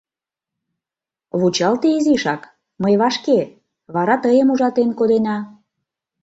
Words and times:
—Вучалте 1.39 1.87
изишак, 1.97 2.41
мый 2.81 2.93
вашке, 3.01 3.39
вара 3.93 4.15
тыйым 4.23 4.47
ужатен 4.53 4.89
кодена. 4.99 5.37